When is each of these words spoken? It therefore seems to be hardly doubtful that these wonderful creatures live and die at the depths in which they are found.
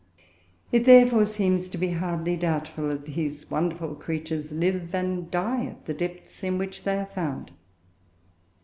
It 0.71 0.85
therefore 0.85 1.27
seems 1.27 1.69
to 1.69 1.77
be 1.77 1.91
hardly 1.91 2.35
doubtful 2.35 2.89
that 2.89 3.05
these 3.05 3.47
wonderful 3.51 3.93
creatures 3.93 4.51
live 4.51 4.95
and 4.95 5.29
die 5.29 5.65
at 5.67 5.85
the 5.85 5.93
depths 5.93 6.41
in 6.43 6.57
which 6.57 6.85
they 6.85 6.97
are 6.97 7.05
found. 7.05 7.51